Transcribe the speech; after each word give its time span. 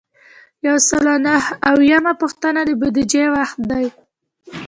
یو 0.67 0.77
سل 0.87 1.03
او 1.13 1.17
نهه 1.27 1.45
اویایمه 1.69 2.13
پوښتنه 2.21 2.59
د 2.65 2.69
بودیجې 2.79 3.25
وخت 3.35 3.57
دی. 3.71 3.85